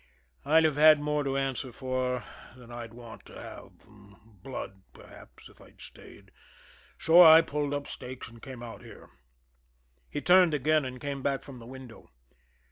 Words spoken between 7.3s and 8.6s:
pulled up stakes and